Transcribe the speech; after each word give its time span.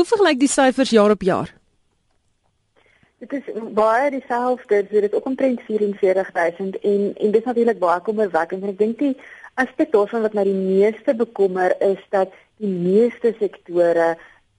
Hoe 0.00 0.08
vergelyk 0.08 0.38
die 0.40 0.48
syfers 0.48 0.90
jaar 0.96 1.12
op 1.12 1.22
jaar? 1.22 1.50
Dit 3.20 3.32
is 3.36 3.48
baie 3.76 4.06
dieselfde, 4.10 4.78
so 4.88 5.00
dit 5.04 5.10
is 5.12 5.16
ook 5.18 5.26
omtrent 5.28 5.60
44000 5.66 6.78
en 6.78 7.02
en 7.16 7.34
dit 7.34 7.40
is 7.40 7.44
natuurlik 7.44 7.78
baie 7.82 8.00
kommerwekkend 8.06 8.62
en 8.64 8.70
ek 8.72 8.78
dink 8.78 8.96
die 9.02 9.10
aspek 9.60 9.92
daarvan 9.92 10.24
wat 10.24 10.38
my 10.38 10.46
die 10.48 10.56
meeste 10.56 11.12
bekommer 11.18 11.74
is 11.84 12.00
dat 12.16 12.32
die 12.64 12.72
meeste 12.72 13.34
sektore 13.42 14.14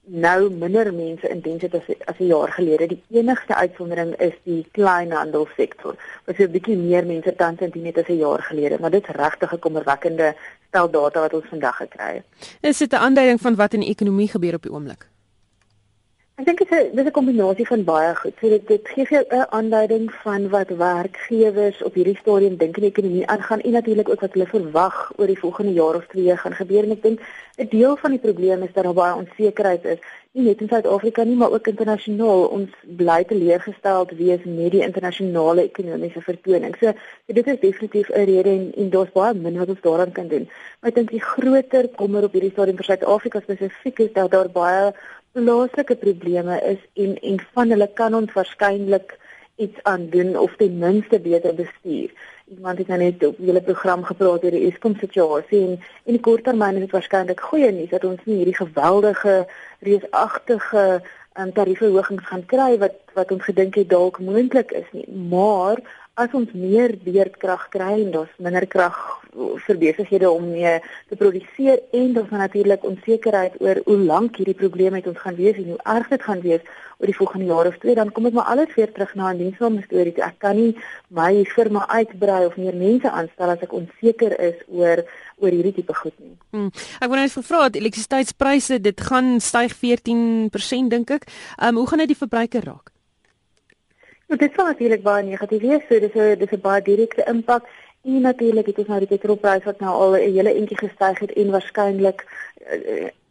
nou 0.05 0.51
minder 0.62 0.91
mense 0.93 1.29
in 1.33 1.42
diens 1.42 1.65
het 1.65 1.73
as 1.79 1.89
as 2.05 2.19
'n 2.19 2.29
jaar 2.29 2.53
gelede. 2.53 2.87
Die 2.94 3.01
enigste 3.23 3.55
uitsondering 3.55 4.13
is 4.21 4.37
die 4.44 4.62
kleinhandelsektor. 4.78 5.96
Wat 6.26 6.35
so 6.35 6.44
'n 6.44 6.51
bietjie 6.51 6.78
meer 6.78 7.05
mense 7.05 7.33
tans 7.35 7.65
in 7.65 7.73
dien 7.73 7.85
het 7.89 7.97
as 7.97 8.13
'n 8.13 8.21
jaar 8.21 8.44
gelede, 8.44 8.78
maar 8.79 8.94
dit 8.94 9.10
is 9.10 9.15
regtig 9.15 9.53
'n 9.53 9.65
kommerwekkende 9.65 10.35
stel 10.67 10.89
data 10.89 11.19
wat 11.19 11.33
ons 11.33 11.49
vandag 11.49 11.78
gekry 11.78 12.13
het. 12.13 12.26
Is 12.62 12.78
dit 12.78 12.94
'n 12.94 13.03
aanduiding 13.05 13.42
van 13.42 13.55
wat 13.55 13.73
in 13.73 13.79
die 13.79 13.89
ekonomie 13.89 14.28
gebeur 14.28 14.53
op 14.53 14.63
die 14.63 14.71
oomblik? 14.71 15.10
Ek 16.41 16.48
dink 16.48 16.62
dit 16.62 16.71
is 16.73 17.05
'n 17.05 17.12
kombinasie 17.13 17.66
van 17.70 17.84
baie 17.85 18.13
goed. 18.20 18.34
So 18.41 18.49
dit 18.49 18.63
dit 18.67 18.88
gee 18.93 19.05
jou 19.09 19.25
'n 19.29 19.45
aanduiding 19.57 20.05
van 20.23 20.49
wat 20.49 20.70
werkgewers 20.70 21.83
op 21.83 21.93
hierdie 21.93 22.17
stadium 22.17 22.55
dink 22.57 22.77
in 22.77 22.83
die 22.83 22.91
ekonomie 22.91 23.27
aangaan 23.27 23.61
en 23.61 23.71
natuurlik 23.71 24.09
ook 24.09 24.23
wat 24.25 24.33
hulle 24.33 24.47
verwag 24.47 25.13
oor 25.17 25.27
die 25.27 25.39
volgende 25.43 25.73
jaar 25.73 25.95
of 25.95 26.07
twee 26.07 26.38
gaan 26.38 26.53
gebeur 26.61 26.83
en 26.83 26.91
ek 26.91 27.03
dink 27.03 27.19
'n 27.57 27.67
deel 27.69 27.95
van 27.95 28.11
die 28.11 28.19
probleem 28.19 28.63
is 28.63 28.73
dat 28.73 28.83
daar 28.83 28.93
baie 28.93 29.16
onsekerheid 29.16 29.85
is, 29.85 29.99
nie 30.31 30.45
net 30.45 30.61
in 30.61 30.67
Suid-Afrika 30.71 31.23
nie, 31.23 31.35
maar 31.35 31.52
ook 31.52 31.67
internasionaal. 31.67 32.45
Ons 32.58 32.69
bly 32.81 33.23
teleurgesteld 33.27 34.11
wees 34.17 34.44
met 34.44 34.71
die 34.71 34.81
internasionale 34.81 35.66
ekonomiese 35.67 36.21
vertoning. 36.21 36.75
So, 36.80 36.94
so 37.27 37.33
dit 37.33 37.47
is 37.47 37.59
definitief 37.59 38.09
'n 38.09 38.25
rede 38.31 38.49
en, 38.49 38.71
en 38.77 38.89
daar's 38.89 39.11
baie 39.11 39.33
min 39.33 39.58
wat 39.58 39.69
ons 39.69 39.81
daaraan 39.81 40.11
kan 40.11 40.27
doen. 40.27 40.49
Maar 40.80 40.89
ek 40.89 40.95
dink 40.95 41.09
die 41.09 41.21
groter 41.21 41.89
kommer 41.95 42.23
op 42.23 42.31
hierdie 42.33 42.52
stadium 42.52 42.77
vir 42.77 42.85
Suid-Afrika 42.85 43.39
spesifiek 43.41 43.99
is 43.99 44.13
dat 44.13 44.31
daar 44.31 44.49
baie 44.49 44.94
plaaslike 45.31 45.95
probleme 45.95 46.59
is 46.73 46.81
en 47.03 47.17
en 47.21 47.39
van 47.53 47.70
hulle 47.70 47.88
kan 47.94 48.16
ons 48.16 48.34
waarskynlik 48.34 49.17
iets 49.55 49.83
aan 49.83 50.09
doen 50.09 50.38
of 50.38 50.55
ten 50.58 50.78
minste 50.78 51.19
beter 51.19 51.55
bestuur. 51.55 52.11
Iemand 52.52 52.78
het 52.78 52.88
nou 52.88 53.00
net 53.00 53.23
op 53.25 53.38
julle 53.39 53.61
program 53.61 54.03
gepraat 54.03 54.44
oor 54.44 54.55
die 54.58 54.67
Eskom 54.67 54.95
situasie 55.00 55.61
en 55.61 55.73
in 56.03 56.17
die 56.17 56.23
kort 56.28 56.44
termyn 56.44 56.80
is 56.80 56.88
dit 56.88 56.95
waarskynlik 56.97 57.44
goeie 57.52 57.72
nuus 57.72 57.94
dat 57.94 58.08
ons 58.08 58.25
nie 58.25 58.42
hierdie 58.42 58.58
geweldige 58.58 59.36
reusagtige 59.80 60.86
um, 61.39 61.53
tariefverhogings 61.53 62.27
gaan 62.31 62.45
kry 62.45 62.72
wat 62.83 62.98
wat 63.16 63.31
ons 63.31 63.48
gedink 63.48 63.77
het 63.80 63.89
dalk 63.89 64.20
moontlik 64.20 64.72
is 64.72 64.89
nie. 64.92 65.08
Maar 65.31 65.80
as 66.22 66.33
ons 66.38 66.53
meer 66.53 66.94
beerdkrag 67.03 67.67
kry 67.73 67.94
en 68.03 68.11
daar's 68.14 68.33
minder 68.38 68.67
krag 68.69 68.97
vir 69.66 69.77
besighede 69.80 70.30
om 70.30 70.50
mee 70.52 70.73
te 71.09 71.16
produseer 71.16 71.80
en 71.95 72.14
dan 72.14 72.27
natuurlik 72.44 72.83
onsekerheid 72.83 73.58
oor 73.64 73.80
hoe 73.86 73.97
lank 73.97 74.38
hierdie 74.38 74.58
probleem 74.58 74.97
met 74.97 75.08
ons 75.08 75.19
gaan 75.23 75.38
wees 75.39 75.58
en 75.58 75.72
hoe 75.72 75.80
erg 75.95 76.09
dit 76.11 76.25
gaan 76.27 76.42
wees 76.44 76.66
oor 76.99 77.09
die 77.09 77.16
volgende 77.16 77.45
jaar 77.45 77.69
of 77.72 77.77
twee 77.81 77.95
dan 77.95 78.11
kom 78.11 78.27
dit 78.27 78.33
maar 78.33 78.52
alles 78.53 78.75
weer 78.75 78.92
terug 78.92 79.16
na 79.16 79.31
'n 79.31 79.38
diensname 79.38 79.81
storie. 79.81 80.14
Ek 80.22 80.38
kan 80.38 80.55
nie 80.55 80.75
my 81.08 81.45
firma 81.45 81.88
uitbrei 81.88 82.45
of 82.45 82.58
meer 82.58 82.75
mense 82.75 83.09
aanstel 83.09 83.49
as 83.49 83.61
ek 83.61 83.73
onseker 83.73 84.39
is 84.39 84.58
oor 84.67 85.03
oor 85.39 85.52
hierdie 85.52 85.73
tipe 85.73 85.94
goed 85.94 86.19
nie. 86.19 86.38
Hmm. 86.52 86.72
Ek 86.99 87.09
wou 87.09 87.17
net 87.17 87.31
vra 87.31 87.59
dat 87.69 87.75
elektrisiteitspryse 87.75 88.81
dit 88.81 89.02
gaan 89.02 89.39
styg 89.39 89.73
14% 89.73 90.89
dink 90.89 91.09
ek. 91.09 91.23
Ehm 91.58 91.67
um, 91.67 91.75
hoe 91.75 91.88
gaan 91.88 91.99
dit 91.99 92.08
die 92.08 92.23
verbruiker 92.23 92.64
raak? 92.64 92.91
Nou 94.31 94.43
dit 94.43 94.53
sal 94.55 94.69
natuurlik 94.69 95.01
baie 95.03 95.23
negatief 95.27 95.59
wees. 95.61 95.81
So 95.87 95.99
dis 95.99 96.13
'n 96.15 96.39
dis 96.39 96.51
'n 96.55 96.61
baie 96.67 96.81
direkte 96.81 97.23
impak. 97.27 97.63
En 98.03 98.21
natuurlik 98.21 98.65
het 98.65 98.77
ons 98.77 98.87
nou 98.87 98.99
die 98.99 99.07
petrolprys 99.07 99.63
wat 99.63 99.79
nou 99.79 99.93
al 100.03 100.15
'n 100.15 100.31
hele 100.35 100.53
entjie 100.53 100.77
gestyg 100.77 101.19
het 101.19 101.31
en 101.31 101.51
waarskynlik 101.51 102.23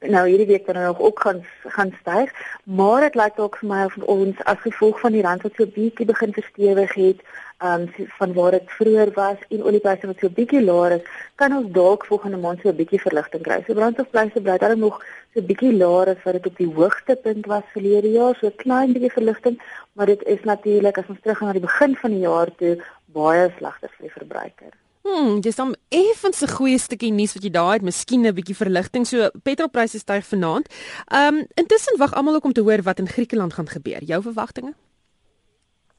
nou 0.00 0.22
hierdie 0.28 0.46
week 0.46 0.66
dan 0.66 0.82
nog 0.82 1.00
ook 1.00 1.20
gaan 1.20 1.44
gaan 1.66 1.92
styg. 2.00 2.32
Maar 2.64 3.00
dit 3.00 3.14
lyk 3.14 3.38
ook 3.38 3.56
vir 3.60 3.68
my 3.68 3.84
of 3.84 3.96
ons 3.96 4.42
as 4.44 4.60
gevolg 4.64 5.00
van 5.00 5.12
die 5.12 5.22
rand 5.22 5.42
wat 5.42 5.56
so 5.56 5.66
bietjie 5.66 6.06
begin 6.08 6.32
verstewig 6.32 6.94
het, 6.94 7.20
um 7.60 7.82
van 8.18 8.32
waar 8.32 8.50
dit 8.50 8.70
vroeër 8.78 9.10
was 9.12 9.36
en 9.48 9.62
oliepryse 9.62 10.06
wat 10.08 10.22
so 10.22 10.32
bietjie 10.36 10.62
laer 10.64 10.96
is, 10.96 11.08
kan 11.34 11.56
ons 11.56 11.68
dalk 11.76 12.06
volgende 12.08 12.40
maand 12.40 12.60
so 12.62 12.68
'n 12.68 12.76
bietjie 12.76 13.00
verligting 13.00 13.42
kry. 13.42 13.62
So 13.66 13.74
brandstofpryse 13.74 14.40
bly 14.40 14.56
dan 14.58 14.78
nog 14.78 15.04
so 15.34 15.42
bietjie 15.42 15.72
laer 15.76 16.08
as 16.08 16.22
wat 16.24 16.34
dit 16.38 16.46
op 16.46 16.56
die 16.56 16.72
hoogtepunt 16.78 17.46
was 17.46 17.72
verlede 17.72 18.10
jaar, 18.10 18.36
so 18.40 18.50
klein 18.56 18.92
bietjie 18.92 19.12
verligting, 19.12 19.60
maar 19.92 20.06
dit 20.06 20.22
is 20.22 20.42
natuurlik 20.42 20.98
as 20.98 21.08
ons 21.08 21.20
teruggaan 21.20 21.48
na 21.48 21.52
die 21.52 21.68
begin 21.68 21.96
van 21.96 22.10
die 22.10 22.24
jaar 22.24 22.54
toe 22.56 22.82
baie 23.12 23.52
slegter 23.58 23.90
vir 23.96 24.08
die 24.08 24.16
verbruiker. 24.18 24.72
Hmm, 25.02 25.40
dis 25.40 25.56
dan 25.56 25.76
effens 25.88 26.42
'n 26.42 26.48
goeie 26.48 26.78
stukkie 26.78 27.12
nuus 27.12 27.32
wat 27.32 27.42
jy 27.42 27.50
daar 27.50 27.72
het, 27.72 27.82
miskien 27.82 28.26
'n 28.26 28.34
bietjie 28.34 28.56
verligting. 28.56 29.06
So 29.06 29.30
petrolpryse 29.42 29.98
styg 29.98 30.26
vanaand. 30.26 30.68
Ehm 31.06 31.34
um, 31.34 31.46
intussen 31.54 31.98
wag 31.98 32.14
almal 32.14 32.34
ook 32.34 32.44
om 32.44 32.52
te 32.52 32.60
hoor 32.60 32.82
wat 32.82 32.98
in 32.98 33.08
Griekeland 33.08 33.52
gaan 33.52 33.68
gebeur. 33.68 34.04
Jou 34.04 34.22
verwagtinge? 34.22 34.74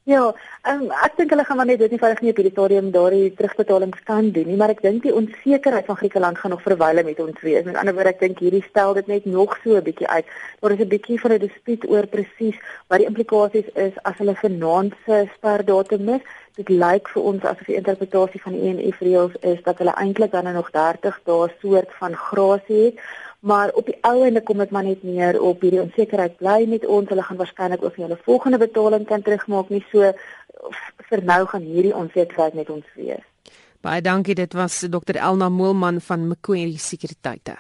Ja, 0.10 0.32
um, 0.66 0.88
ek 1.06 1.20
dink 1.20 1.30
hulle 1.30 1.44
gaan 1.46 1.60
maar 1.60 1.68
net 1.70 1.78
dit 1.78 1.92
nie 1.94 2.00
veilig 2.02 2.24
nie 2.24 2.32
op 2.34 2.40
hierdie 2.42 2.54
stadium 2.56 2.88
daardie 2.90 3.28
terugbetalings 3.38 4.00
kan 4.08 4.32
doen 4.34 4.48
nie, 4.50 4.56
maar 4.58 4.74
ek 4.74 4.82
dink 4.82 5.04
die 5.06 5.14
onsekerheid 5.14 5.86
van 5.86 6.00
Griekeland 6.00 6.40
gaan 6.42 6.56
nog 6.56 6.64
verwyle 6.66 7.04
met 7.06 7.22
ons 7.22 7.38
wees. 7.46 7.68
Met 7.68 7.78
ander 7.78 7.94
woorde, 7.94 8.16
ek 8.16 8.24
dink 8.24 8.42
hierdie 8.42 8.64
stel 8.66 8.98
dit 8.98 9.12
net 9.14 9.30
nog 9.30 9.54
so 9.62 9.78
'n 9.78 9.86
bietjie 9.86 10.10
uit. 10.10 10.26
Daar 10.60 10.74
is 10.74 10.82
'n 10.82 10.90
bietjie 10.96 11.20
van 11.22 11.32
'n 11.34 11.46
dispuut 11.46 11.86
oor 11.86 12.08
presies 12.08 12.58
wat 12.90 12.98
die 12.98 13.10
implikasies 13.12 13.70
is 13.76 13.94
as 14.02 14.18
hulle 14.18 14.36
vanaand 14.36 14.94
se 15.06 15.30
startdatum 15.38 16.04
mis. 16.04 16.22
Dit 16.58 16.70
lyk 16.70 17.08
vir 17.08 17.24
ons 17.24 17.44
asof 17.44 17.68
die 17.68 17.78
interpretasie 17.78 18.42
van 18.42 18.54
die 18.54 18.62
ENF 18.70 19.00
reëls 19.00 19.36
is 19.42 19.62
dat 19.64 19.78
hulle 19.78 19.94
eintlik 19.94 20.32
dan 20.32 20.54
nog 20.54 20.72
30 20.72 21.20
dae 21.26 21.48
soort 21.62 21.94
van 22.00 22.16
grasie 22.16 22.86
het 22.86 22.98
maar 23.42 23.74
op 23.74 23.90
die 23.90 23.98
ou 24.06 24.22
ende 24.26 24.44
kom 24.46 24.62
dit 24.62 24.72
maar 24.72 24.86
net 24.86 25.04
neer 25.04 25.40
op 25.42 25.62
hierdie 25.66 25.82
onsekerheid 25.82 26.38
bly 26.38 26.66
met 26.70 26.86
ons. 26.86 27.10
Hulle 27.10 27.26
gaan 27.26 27.42
waarskynlik 27.42 27.84
ook 27.84 27.98
hulle 27.98 28.20
volgende 28.26 28.62
betaling 28.62 29.08
kan 29.10 29.26
terugmaak 29.26 29.70
nie. 29.74 29.84
So 29.92 30.14
vir 31.10 31.26
nou 31.26 31.42
gaan 31.50 31.66
hierdie 31.66 31.96
onsekerheid 31.96 32.54
met 32.54 32.70
ons 32.70 32.86
wees. 32.96 33.26
Baie 33.82 34.02
dankie. 34.02 34.38
Dit 34.38 34.54
was 34.54 34.84
Dr 34.86 35.18
Elna 35.18 35.50
Moelman 35.50 36.02
van 36.02 36.28
Macquarie 36.28 36.78
Sekuriteite 36.78 37.58